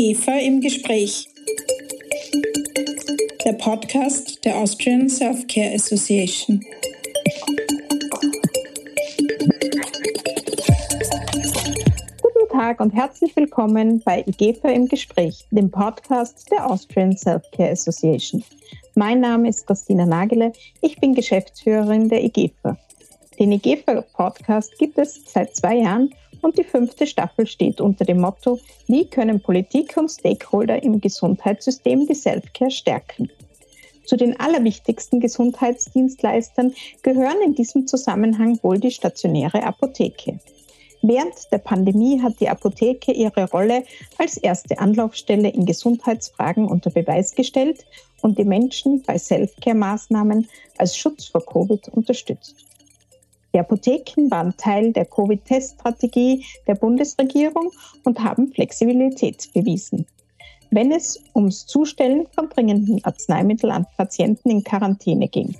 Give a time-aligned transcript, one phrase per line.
[0.00, 1.28] IGEFA im Gespräch.
[3.44, 6.64] Der Podcast der Austrian Self-Care Association.
[12.22, 18.42] Guten Tag und herzlich willkommen bei IGEFA im Gespräch, dem Podcast der Austrian Self-Care Association.
[18.94, 22.78] Mein Name ist Christina Nagele, ich bin Geschäftsführerin der IGEFA.
[23.38, 28.58] Den IGEFA-Podcast gibt es seit zwei Jahren und die fünfte Staffel steht unter dem Motto,
[28.86, 33.30] wie können Politik und Stakeholder im Gesundheitssystem die Selfcare stärken?
[34.04, 40.40] Zu den allerwichtigsten Gesundheitsdienstleistern gehören in diesem Zusammenhang wohl die stationäre Apotheke.
[41.02, 43.84] Während der Pandemie hat die Apotheke ihre Rolle
[44.18, 47.86] als erste Anlaufstelle in Gesundheitsfragen unter Beweis gestellt
[48.20, 52.69] und die Menschen bei Selfcare-Maßnahmen als Schutz vor Covid unterstützt.
[53.52, 57.72] Die Apotheken waren Teil der Covid-Teststrategie der Bundesregierung
[58.04, 60.06] und haben Flexibilität bewiesen.
[60.70, 65.56] Wenn es ums Zustellen von dringenden Arzneimitteln an Patienten in Quarantäne ging.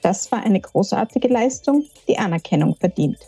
[0.00, 3.18] Das war eine großartige Leistung, die Anerkennung verdient.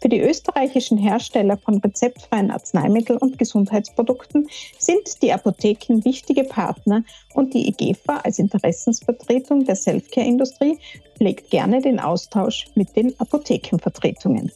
[0.00, 7.02] Für die österreichischen Hersteller von rezeptfreien Arzneimitteln und Gesundheitsprodukten sind die Apotheken wichtige Partner
[7.34, 10.78] und die IGEFA als Interessensvertretung der Selfcare-Industrie
[11.16, 14.52] pflegt gerne den Austausch mit den Apothekenvertretungen.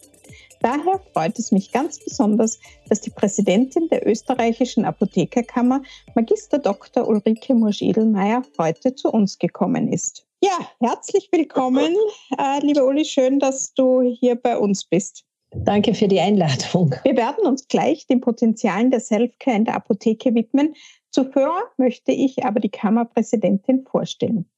[0.60, 5.82] Daher freut es mich ganz besonders, dass die Präsidentin der österreichischen Apothekerkammer,
[6.14, 7.08] Magister Dr.
[7.08, 10.26] Ulrike Mursch-Edelmeier, heute zu uns gekommen ist.
[10.42, 11.94] Ja, herzlich willkommen,
[12.38, 15.24] äh, liebe Uli, schön, dass du hier bei uns bist.
[15.52, 16.94] Danke für die Einladung.
[17.02, 20.74] Wir werden uns gleich den Potenzialen der Selfcare in der Apotheke widmen.
[21.10, 24.48] Zuvor möchte ich aber die Kammerpräsidentin vorstellen.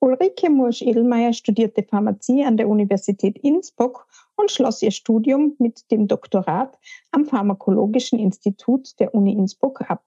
[0.00, 6.78] Ulrike Mursch-Edelmeier studierte Pharmazie an der Universität Innsbruck und schloss ihr Studium mit dem Doktorat
[7.12, 10.02] am Pharmakologischen Institut der Uni Innsbruck ab.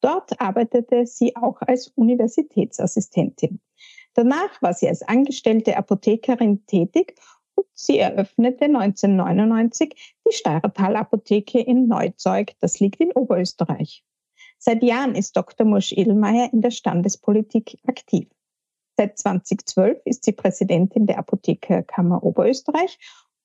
[0.00, 3.60] Dort arbeitete sie auch als Universitätsassistentin.
[4.14, 7.14] Danach war sie als angestellte Apothekerin tätig
[7.74, 14.04] Sie eröffnete 1999 die Steirertal Apotheke in Neuzeug, das liegt in Oberösterreich.
[14.58, 15.66] Seit Jahren ist Dr.
[15.66, 18.28] Mursch-Edelmeier in der Standespolitik aktiv.
[18.96, 22.98] Seit 2012 ist sie Präsidentin der Apothekerkammer Oberösterreich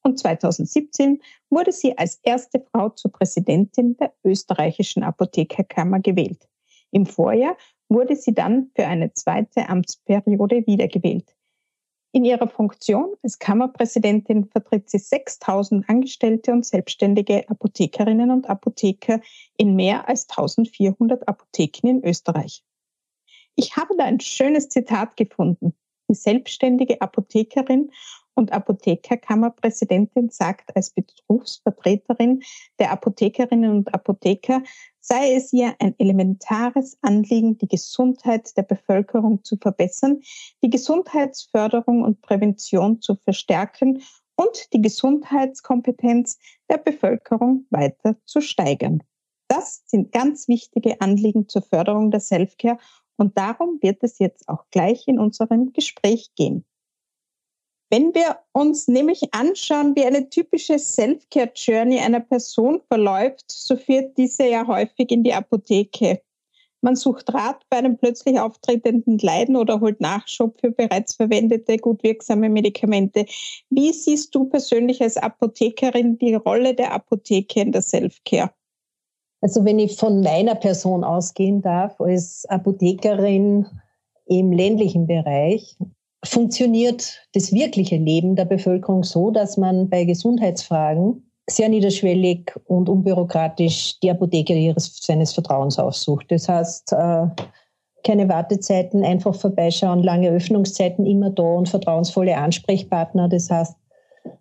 [0.04, 6.48] und 2017 wurde sie als erste Frau zur Präsidentin der österreichischen Apothekerkammer gewählt.
[6.92, 7.58] Im Vorjahr
[7.90, 11.36] wurde sie dann für eine zweite Amtsperiode wiedergewählt.
[12.16, 19.20] In ihrer Funktion als Kammerpräsidentin vertritt sie 6000 Angestellte und selbstständige Apothekerinnen und Apotheker
[19.58, 22.64] in mehr als 1400 Apotheken in Österreich.
[23.58, 25.74] Ich habe da ein schönes Zitat gefunden.
[26.08, 27.92] Die selbstständige Apothekerin
[28.36, 32.44] und Apothekerkammerpräsidentin sagt als Berufsvertreterin
[32.80, 34.62] der Apothekerinnen und Apotheker,
[35.00, 40.22] sei es ihr ein elementares Anliegen, die Gesundheit der Bevölkerung zu verbessern,
[40.64, 44.02] die Gesundheitsförderung und Prävention zu verstärken
[44.36, 46.38] und die Gesundheitskompetenz
[46.70, 49.02] der Bevölkerung weiter zu steigern.
[49.48, 52.78] Das sind ganz wichtige Anliegen zur Förderung der Selfcare
[53.16, 56.66] und darum wird es jetzt auch gleich in unserem Gespräch gehen.
[57.90, 64.48] Wenn wir uns nämlich anschauen, wie eine typische Self-Care-Journey einer Person verläuft, so führt diese
[64.48, 66.22] ja häufig in die Apotheke.
[66.82, 72.04] Man sucht Rat bei einem plötzlich auftretenden Leiden oder holt Nachschub für bereits verwendete, gut
[72.04, 73.26] wirksame Medikamente.
[73.70, 78.52] Wie siehst du persönlich als Apothekerin die Rolle der Apotheke in der Self-Care?
[79.42, 83.68] Also wenn ich von meiner Person ausgehen darf, als Apothekerin
[84.26, 85.78] im ländlichen Bereich,
[86.26, 94.00] funktioniert das wirkliche Leben der Bevölkerung so, dass man bei Gesundheitsfragen sehr niederschwellig und unbürokratisch
[94.00, 96.26] die Apotheke ihres, seines Vertrauens aufsucht.
[96.30, 97.28] Das heißt, äh,
[98.04, 103.28] keine Wartezeiten, einfach vorbeischauen, lange Öffnungszeiten immer da und vertrauensvolle Ansprechpartner.
[103.30, 103.76] Das heißt,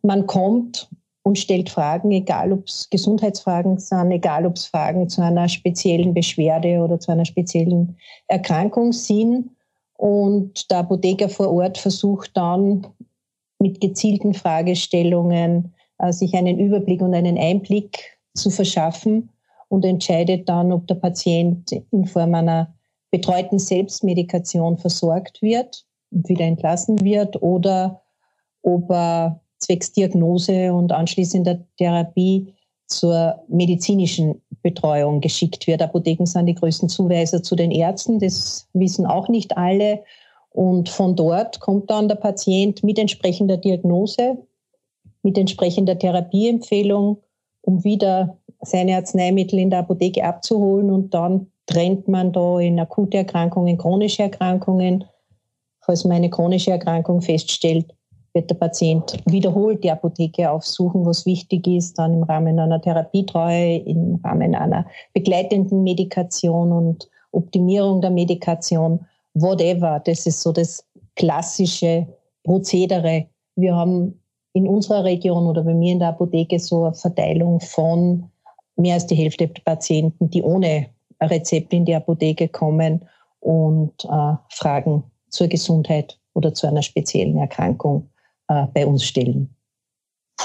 [0.03, 0.89] man kommt
[1.23, 6.13] und stellt Fragen, egal ob es Gesundheitsfragen sind, egal ob es Fragen zu einer speziellen
[6.13, 7.97] Beschwerde oder zu einer speziellen
[8.29, 9.51] Erkrankung sind.
[10.05, 12.87] Und der Apotheker vor Ort versucht dann
[13.59, 19.31] mit gezielten Fragestellungen äh, sich einen Überblick und einen Einblick zu verschaffen
[19.69, 22.75] und entscheidet dann, ob der Patient in Form einer
[23.11, 28.03] betreuten Selbstmedikation versorgt wird und wieder entlassen wird oder
[28.61, 32.53] ob er zwecks Diagnose und anschließender Therapie
[32.89, 35.83] zur medizinischen Betreuung geschickt wird.
[35.83, 40.03] Apotheken sind die größten Zuweiser zu den Ärzten, das wissen auch nicht alle.
[40.51, 44.39] Und von dort kommt dann der Patient mit entsprechender Diagnose,
[45.23, 47.19] mit entsprechender Therapieempfehlung
[47.63, 53.19] um wieder seine Arzneimittel in der Apotheke abzuholen und dann trennt man da in akute
[53.19, 55.05] Erkrankungen, chronische Erkrankungen.
[55.81, 57.87] Falls man eine chronische Erkrankung feststellt,
[58.35, 63.77] wird der Patient wiederholt die Apotheke aufsuchen, was wichtig ist, dann im Rahmen einer Therapietreue,
[63.79, 70.03] im Rahmen einer begleitenden Medikation und Optimierung der Medikation, whatever.
[70.05, 70.85] Das ist so das
[71.15, 72.07] klassische
[72.43, 73.27] Prozedere.
[73.55, 74.21] Wir haben
[74.53, 78.31] in unserer Region oder bei mir in der Apotheke so eine Verteilung von
[78.77, 80.87] mehr als die Hälfte der Patienten, die ohne
[81.23, 83.05] Rezept in die Apotheke kommen
[83.41, 88.09] und äh, Fragen zur Gesundheit oder zu einer speziellen Erkrankung
[88.49, 89.55] äh, bei uns stellen.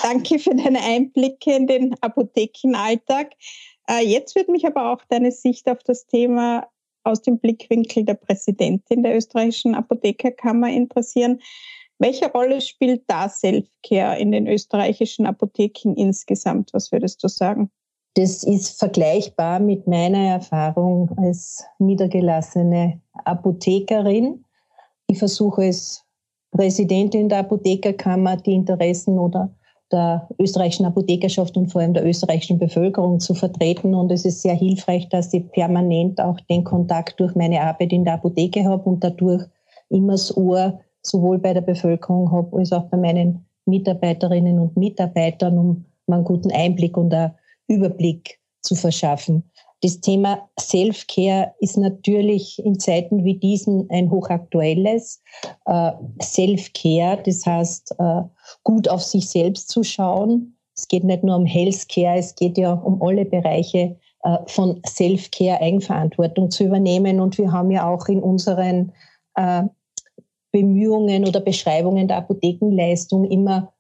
[0.04, 3.34] Danke für deine Einblicke in den Apothekenalltag.
[3.90, 6.68] Äh, jetzt würde mich aber auch deine Sicht auf das Thema
[7.04, 11.40] aus dem Blickwinkel der Präsidentin der österreichischen Apothekerkammer interessieren.
[11.98, 16.74] Welche Rolle spielt da Selfcare in den österreichischen Apotheken insgesamt?
[16.74, 17.70] Was würdest du sagen?
[18.16, 24.46] Das ist vergleichbar mit meiner Erfahrung als niedergelassene Apothekerin.
[25.08, 26.06] Ich versuche es
[26.52, 29.54] Präsidentin der Apothekerkammer die Interessen oder
[29.92, 33.96] der österreichischen Apothekerschaft und vor allem der österreichischen Bevölkerung zu vertreten.
[33.96, 38.04] Und es ist sehr hilfreich, dass ich permanent auch den Kontakt durch meine Arbeit in
[38.04, 39.44] der Apotheke habe und dadurch
[39.90, 45.58] immer das Ohr sowohl bei der Bevölkerung habe als auch bei meinen Mitarbeiterinnen und Mitarbeitern,
[45.58, 47.34] um einen guten Einblick und einen
[47.68, 49.49] Überblick zu verschaffen.
[49.82, 55.22] Das Thema Self-Care ist natürlich in Zeiten wie diesen ein hochaktuelles.
[55.66, 55.92] Äh,
[56.22, 58.22] Self-Care, das heißt, äh,
[58.64, 60.58] gut auf sich selbst zu schauen.
[60.76, 65.62] Es geht nicht nur um Health-Care, es geht ja um alle Bereiche äh, von Self-Care,
[65.62, 67.22] Eigenverantwortung zu übernehmen.
[67.22, 68.92] Und wir haben ja auch in unseren
[70.52, 73.72] Bemühungen oder Beschreibungen der Apothekenleistung immer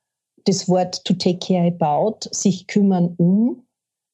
[0.45, 3.63] das Wort to take care about, sich kümmern um.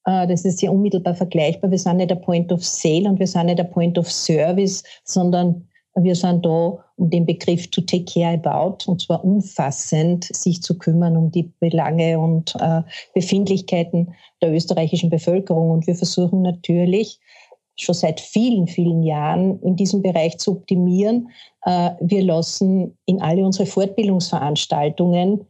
[0.06, 1.70] Äh, das ist ja unmittelbar vergleichbar.
[1.70, 4.82] Wir sind nicht der Point of Sale und wir sind nicht der Point of Service,
[5.04, 10.62] sondern wir sind da, um den Begriff to take care about, und zwar umfassend, sich
[10.62, 12.82] zu kümmern um die Belange und äh,
[13.14, 15.70] Befindlichkeiten der österreichischen Bevölkerung.
[15.70, 17.18] Und wir versuchen natürlich
[17.76, 21.30] schon seit vielen, vielen Jahren in diesem Bereich zu optimieren.
[21.64, 25.46] Äh, wir lassen in alle unsere Fortbildungsveranstaltungen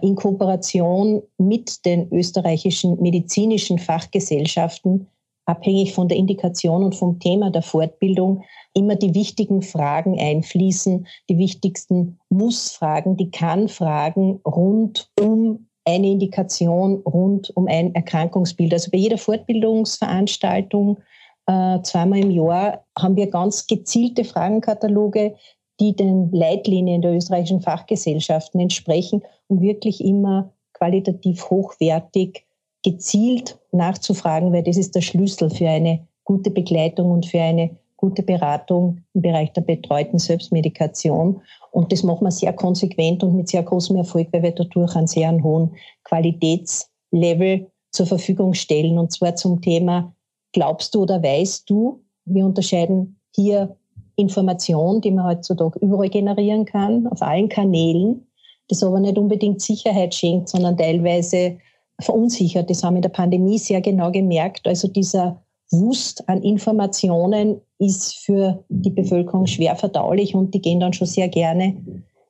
[0.00, 5.06] in Kooperation mit den österreichischen medizinischen Fachgesellschaften,
[5.44, 8.42] abhängig von der Indikation und vom Thema der Fortbildung,
[8.74, 17.56] immer die wichtigen Fragen einfließen, die wichtigsten Muss-Fragen, die Kann-Fragen rund um eine Indikation, rund
[17.56, 18.72] um ein Erkrankungsbild.
[18.72, 20.98] Also bei jeder Fortbildungsveranstaltung
[21.46, 25.36] äh, zweimal im Jahr haben wir ganz gezielte Fragenkataloge,
[25.78, 32.46] die den Leitlinien der österreichischen Fachgesellschaften entsprechen, um wirklich immer qualitativ hochwertig
[32.82, 38.22] gezielt nachzufragen, weil das ist der Schlüssel für eine gute Begleitung und für eine gute
[38.22, 41.40] Beratung im Bereich der betreuten Selbstmedikation.
[41.70, 45.06] Und das machen wir sehr konsequent und mit sehr großem Erfolg, weil wir dadurch einen
[45.06, 48.98] sehr hohen Qualitätslevel zur Verfügung stellen.
[48.98, 50.14] Und zwar zum Thema,
[50.52, 52.02] glaubst du oder weißt du?
[52.24, 53.76] Wir unterscheiden hier
[54.16, 58.25] Information, die man heutzutage überall generieren kann, auf allen Kanälen,
[58.68, 61.58] das aber nicht unbedingt Sicherheit schenkt, sondern teilweise
[62.00, 62.68] verunsichert.
[62.68, 64.66] Das haben wir in der Pandemie sehr genau gemerkt.
[64.66, 70.92] Also dieser Wust an Informationen ist für die Bevölkerung schwer verdaulich und die gehen dann
[70.92, 71.76] schon sehr gerne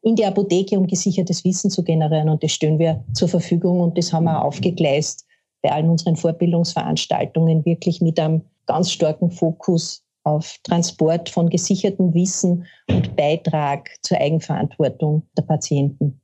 [0.03, 2.29] in die Apotheke, um gesichertes Wissen zu generieren.
[2.29, 5.27] Und das stellen wir zur Verfügung und das haben wir aufgegleist
[5.63, 12.67] bei allen unseren Fortbildungsveranstaltungen wirklich mit einem ganz starken Fokus auf Transport von gesichertem Wissen
[12.89, 16.21] und Beitrag zur Eigenverantwortung der Patienten.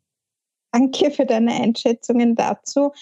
[0.73, 2.93] Danke für deine Einschätzungen dazu.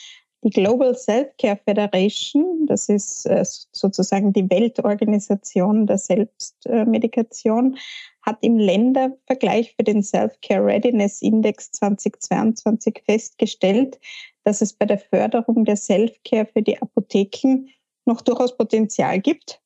[0.42, 7.76] Die Global Self-Care Federation, das ist äh, sozusagen die Weltorganisation der Selbstmedikation,
[8.22, 14.00] hat im Ländervergleich für den Self-Care Readiness Index 2022 festgestellt,
[14.44, 17.68] dass es bei der Förderung der Self-Care für die Apotheken
[18.06, 19.62] noch durchaus Potenzial gibt.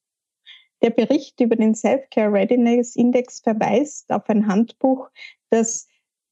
[0.83, 5.09] Der Bericht über den Self-Care Readiness Index verweist auf ein Handbuch
[5.51, 5.87] das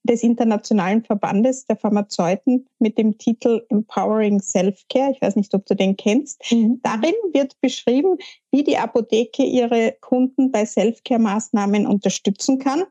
[0.04, 5.12] des Internationalen Verbandes der Pharmazeuten mit dem Titel Empowering Self-Care.
[5.12, 6.42] Ich weiß nicht, ob du den kennst.
[6.50, 6.80] Mhm.
[6.82, 8.18] Darin wird beschrieben,
[8.50, 12.84] wie die Apotheke ihre Kunden bei Self-Care-Maßnahmen unterstützen kann.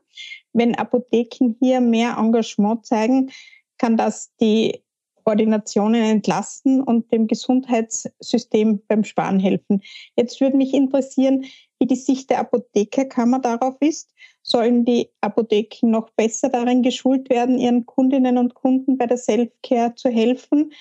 [0.54, 3.30] Wenn Apotheken hier mehr Engagement zeigen,
[3.78, 4.82] kann das die
[5.24, 9.82] Ordinationen entlasten und dem Gesundheitssystem beim Sparen helfen.
[10.16, 11.44] Jetzt würde mich interessieren,
[11.78, 14.12] wie die Sicht der Apothekerkammer darauf ist.
[14.42, 19.94] Sollen die Apotheken noch besser darin geschult werden, ihren Kundinnen und Kunden bei der Self-Care
[19.94, 20.72] zu helfen?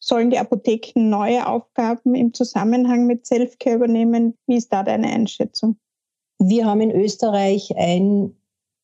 [0.00, 4.36] Sollen die Apotheken neue Aufgaben im Zusammenhang mit Selfcare übernehmen?
[4.46, 5.76] Wie ist da deine Einschätzung?
[6.38, 8.34] Wir haben in Österreich ein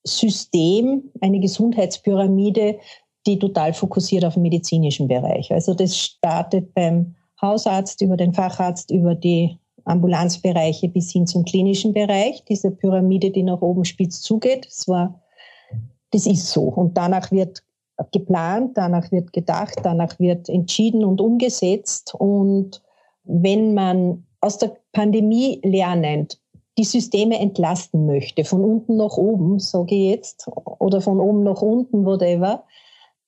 [0.06, 2.78] System, eine Gesundheitspyramide,
[3.26, 5.52] die total fokussiert auf den medizinischen Bereich.
[5.52, 11.92] Also das startet beim Hausarzt über den Facharzt, über die Ambulanzbereiche bis hin zum klinischen
[11.92, 12.42] Bereich.
[12.48, 15.20] Diese Pyramide, die nach oben spitz zugeht, das, war,
[16.10, 16.62] das ist so.
[16.62, 17.62] Und danach wird
[18.12, 22.14] geplant, danach wird gedacht, danach wird entschieden und umgesetzt.
[22.14, 22.82] Und
[23.24, 26.38] wenn man aus der Pandemie lernend
[26.78, 31.62] die Systeme entlasten möchte, von unten nach oben, sage ich jetzt, oder von oben nach
[31.62, 32.64] unten, whatever,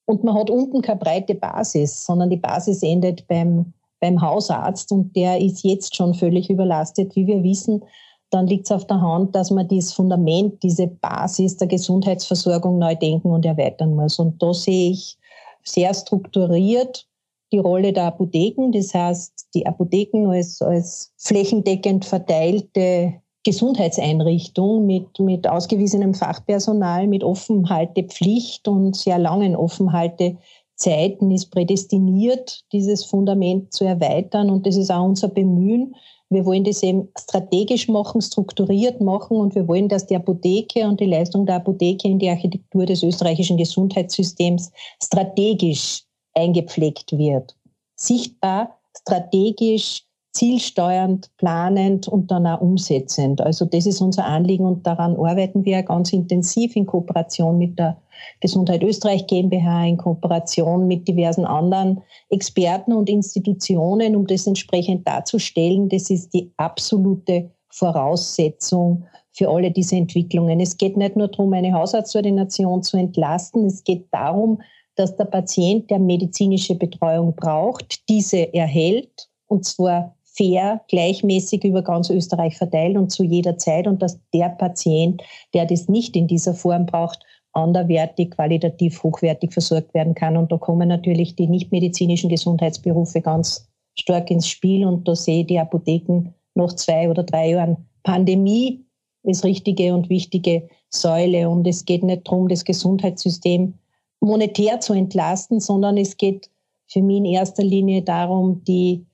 [0.09, 5.15] und man hat unten keine breite Basis, sondern die Basis endet beim, beim Hausarzt und
[5.15, 7.85] der ist jetzt schon völlig überlastet, wie wir wissen,
[8.31, 12.95] dann liegt es auf der Hand, dass man dieses Fundament, diese Basis der Gesundheitsversorgung neu
[12.95, 14.19] denken und erweitern muss.
[14.19, 15.19] Und da sehe ich
[15.62, 17.07] sehr strukturiert
[17.53, 18.71] die Rolle der Apotheken.
[18.73, 28.69] Das heißt, die Apotheken als, als flächendeckend verteilte Gesundheitseinrichtung mit, mit ausgewiesenem Fachpersonal, mit Offenhaltepflicht
[28.69, 34.50] und sehr langen Offenhaltezeiten ist prädestiniert, dieses Fundament zu erweitern.
[34.50, 35.95] Und das ist auch unser Bemühen,
[36.28, 41.00] wir wollen das eben strategisch machen, strukturiert machen und wir wollen, dass die Apotheke und
[41.00, 44.71] die Leistung der Apotheke in die Architektur des österreichischen Gesundheitssystems
[45.02, 46.02] strategisch
[46.35, 47.57] eingepflegt wird.
[47.97, 53.41] Sichtbar, strategisch, zielsteuernd, planend und dann auch umsetzend.
[53.41, 57.97] Also das ist unser Anliegen und daran arbeiten wir ganz intensiv in Kooperation mit der
[58.41, 65.89] Gesundheit Österreich GmbH, in Kooperation mit diversen anderen Experten und Institutionen, um das entsprechend darzustellen.
[65.89, 70.61] Das ist die absolute Voraussetzung für alle diese Entwicklungen.
[70.61, 74.61] Es geht nicht nur darum, eine Hausarztordination zu entlasten, es geht darum,
[74.97, 82.09] dass der Patient, der medizinische Betreuung braucht, diese erhält und zwar fair, gleichmäßig über ganz
[82.09, 86.54] Österreich verteilt und zu jeder Zeit und dass der Patient, der das nicht in dieser
[86.54, 87.18] Form braucht,
[87.52, 90.37] anderwertig, qualitativ hochwertig versorgt werden kann.
[90.37, 93.68] Und da kommen natürlich die nichtmedizinischen Gesundheitsberufe ganz
[93.99, 94.87] stark ins Spiel.
[94.87, 98.85] Und da sehe ich die Apotheken nach zwei oder drei Jahren Pandemie
[99.26, 101.49] als richtige und wichtige Säule.
[101.49, 103.75] Und es geht nicht darum, das Gesundheitssystem
[104.21, 106.50] monetär zu entlasten, sondern es geht
[106.87, 109.04] für mich in erster Linie darum, die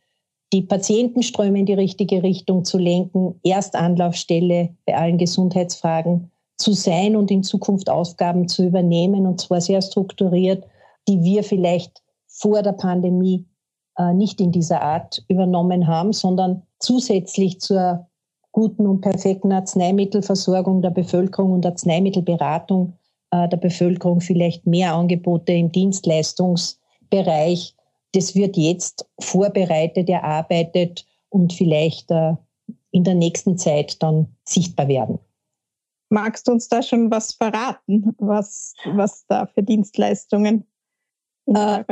[0.55, 7.33] die Patientenströme in die richtige Richtung zu lenken, Erstanlaufstelle bei allen Gesundheitsfragen zu sein und
[7.33, 10.65] in Zukunft Aufgaben zu übernehmen, und zwar sehr strukturiert,
[11.09, 13.47] die wir vielleicht vor der Pandemie
[13.99, 18.07] äh, nicht in dieser Art übernommen haben, sondern zusätzlich zur
[18.53, 22.93] guten und perfekten Arzneimittelversorgung der Bevölkerung und Arzneimittelberatung
[23.33, 27.75] äh, der Bevölkerung vielleicht mehr Angebote im Dienstleistungsbereich
[28.15, 32.35] das wird jetzt vorbereitet, erarbeitet und vielleicht äh,
[32.91, 35.19] in der nächsten Zeit dann sichtbar werden.
[36.11, 40.65] Magst du uns da schon was verraten, was, was da für Dienstleistungen?
[41.47, 41.83] Äh,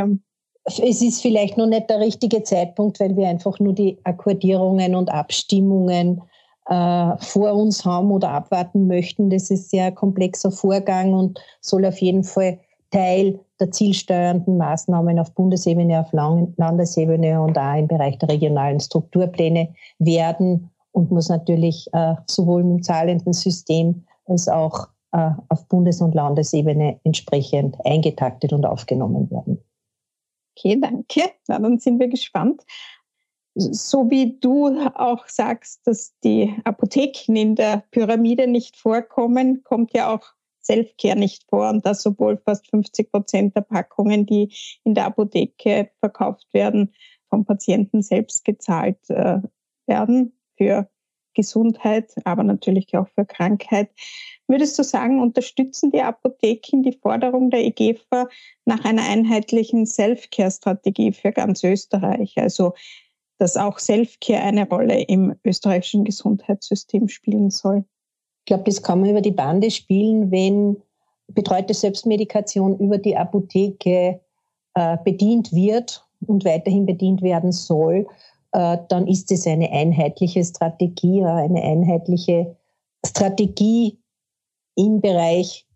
[0.64, 5.11] es ist vielleicht noch nicht der richtige Zeitpunkt, weil wir einfach nur die Akkordierungen und
[5.11, 6.23] Abstimmungen
[6.67, 9.29] äh, vor uns haben oder abwarten möchten.
[9.29, 12.61] Das ist ein sehr komplexer Vorgang und soll auf jeden Fall
[12.92, 19.75] Teil der zielsteuernden Maßnahmen auf Bundesebene, auf Landesebene und auch im Bereich der regionalen Strukturpläne
[19.99, 26.14] werden und muss natürlich äh, sowohl im zahlenden System als auch äh, auf Bundes- und
[26.14, 29.58] Landesebene entsprechend eingetaktet und aufgenommen werden.
[30.56, 31.30] Okay, danke.
[31.49, 32.62] Na, dann sind wir gespannt.
[33.54, 40.14] So wie du auch sagst, dass die Apotheken in der Pyramide nicht vorkommen, kommt ja
[40.14, 40.32] auch
[40.62, 44.52] Selfcare nicht vor und dass sowohl fast 50 Prozent der Packungen, die
[44.85, 46.95] in der Apotheke verkauft werden,
[47.28, 49.40] vom Patienten selbst gezahlt äh,
[49.87, 50.88] werden für
[51.35, 53.90] Gesundheit, aber natürlich auch für Krankheit.
[54.47, 58.28] Würdest du sagen, unterstützen die Apotheken die Forderung der EGFA
[58.64, 62.35] nach einer einheitlichen Self-Care-Strategie für ganz Österreich?
[62.37, 62.75] Also,
[63.38, 67.85] dass auch Self-Care eine Rolle im österreichischen Gesundheitssystem spielen soll?
[68.42, 70.76] Ich glaube, das kann man über die Bande spielen, wenn
[71.28, 74.20] betreute Selbstmedikation über die Apotheke
[74.75, 78.06] äh, bedient wird und weiterhin bedient werden soll,
[78.52, 82.56] äh, dann ist es eine einheitliche Strategie, eine einheitliche
[83.04, 83.99] Strategie
[84.76, 85.66] im Bereich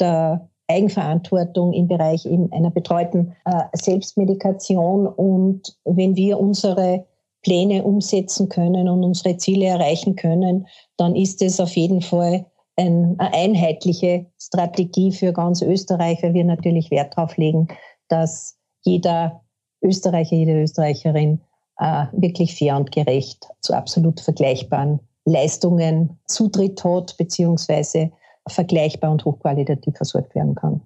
[0.00, 5.06] der Eigenverantwortung, im Bereich einer betreuten äh, Selbstmedikation.
[5.06, 7.04] Und wenn wir unsere
[7.42, 12.46] Pläne umsetzen können und unsere Ziele erreichen können, dann ist es auf jeden Fall
[12.76, 17.68] eine einheitliche Strategie für ganz Österreich, weil wir natürlich Wert darauf legen,
[18.08, 19.42] dass jeder
[19.82, 21.40] Österreicher, jede Österreicherin
[21.78, 28.10] äh, wirklich fair und gerecht zu absolut vergleichbaren Leistungen Zutritt hat, beziehungsweise
[28.48, 30.80] vergleichbar und hochqualitativ versorgt werden kann.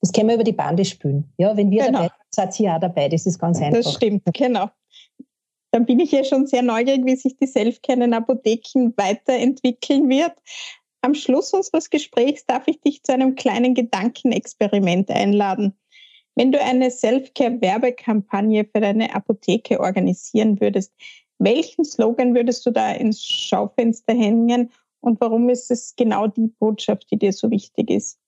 [0.00, 1.32] Das können wir über die Bande spülen.
[1.38, 2.02] Ja, wenn wir genau.
[2.02, 3.08] dabei sind, seid ihr auch dabei.
[3.08, 3.82] Das ist ganz einfach.
[3.82, 4.68] Das stimmt, genau.
[5.74, 10.30] Dann bin ich ja schon sehr neugierig, wie sich die Selfcare in Apotheken weiterentwickeln wird.
[11.00, 15.76] Am Schluss unseres Gesprächs darf ich dich zu einem kleinen Gedankenexperiment einladen.
[16.36, 20.92] Wenn du eine Selfcare-Werbekampagne für deine Apotheke organisieren würdest,
[21.40, 27.10] welchen Slogan würdest du da ins Schaufenster hängen und warum ist es genau die Botschaft,
[27.10, 28.20] die dir so wichtig ist?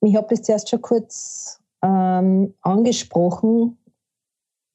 [0.00, 3.76] Ich habe das zuerst schon kurz ähm, angesprochen.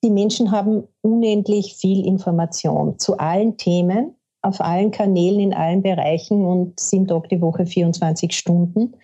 [0.04, 6.44] Die Menschen haben unendlich viel Information zu allen Themen, auf allen Kanälen, in allen Bereichen
[6.44, 8.96] und sieben Tage die Woche, 24 Stunden.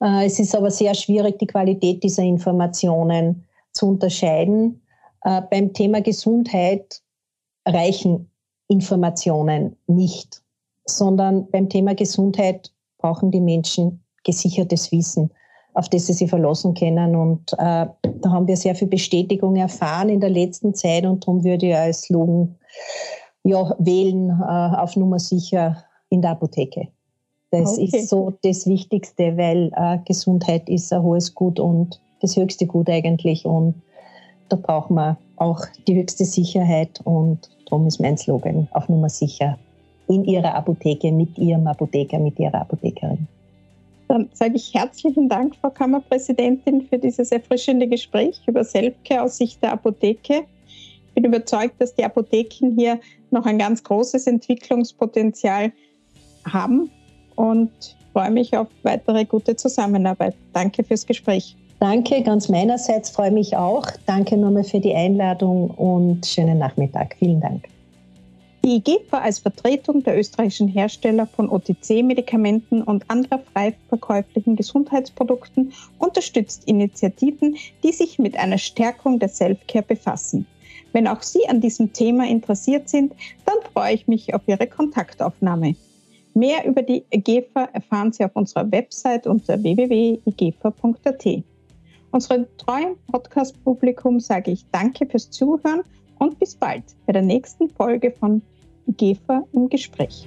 [0.00, 4.82] Äh, es ist aber sehr schwierig, die Qualität dieser Informationen zu unterscheiden.
[5.24, 7.02] Äh, beim Thema Gesundheit
[7.66, 8.30] reichen
[8.68, 10.42] Informationen nicht,
[10.84, 15.30] sondern beim Thema Gesundheit brauchen die Menschen gesichertes Wissen,
[15.74, 17.16] auf das sie sich verlassen können.
[17.16, 17.86] Und äh,
[18.20, 21.76] da haben wir sehr viel Bestätigung erfahren in der letzten Zeit und darum würde ich
[21.76, 22.56] als Slogan
[23.44, 26.88] ja, wählen äh, auf Nummer sicher in der Apotheke.
[27.50, 27.84] Das okay.
[27.84, 32.88] ist so das Wichtigste, weil äh, Gesundheit ist ein hohes Gut und das höchste Gut
[32.88, 33.44] eigentlich.
[33.44, 33.74] Und
[34.48, 39.58] da braucht man auch die höchste Sicherheit und darum ist mein Slogan auf Nummer sicher
[40.06, 43.26] in Ihrer Apotheke, mit Ihrem Apotheker, mit Ihrer Apothekerin.
[44.10, 49.62] Dann sage ich herzlichen Dank, Frau Kammerpräsidentin, für dieses erfrischende Gespräch über Selfcare aus Sicht
[49.62, 50.42] der Apotheke.
[50.66, 52.98] Ich bin überzeugt, dass die Apotheken hier
[53.30, 55.70] noch ein ganz großes Entwicklungspotenzial
[56.44, 56.90] haben
[57.36, 57.70] und
[58.12, 60.34] freue mich auf weitere gute Zusammenarbeit.
[60.54, 61.54] Danke fürs Gespräch.
[61.78, 63.86] Danke, ganz meinerseits freue mich auch.
[64.06, 67.14] Danke nochmal für die Einladung und schönen Nachmittag.
[67.20, 67.68] Vielen Dank.
[68.62, 76.64] Die IGEFA als Vertretung der österreichischen Hersteller von OTC-Medikamenten und anderer frei verkäuflichen Gesundheitsprodukten unterstützt
[76.66, 80.46] Initiativen, die sich mit einer Stärkung der Selfcare befassen.
[80.92, 83.14] Wenn auch Sie an diesem Thema interessiert sind,
[83.46, 85.74] dann freue ich mich auf Ihre Kontaktaufnahme.
[86.34, 91.26] Mehr über die IGEFA erfahren Sie auf unserer Website unter www.igefa.at.
[92.10, 95.82] Unserem treuen Podcast-Publikum sage ich Danke fürs Zuhören
[96.18, 98.42] und bis bald bei der nächsten Folge von
[98.90, 100.26] IGEFA im Gespräch.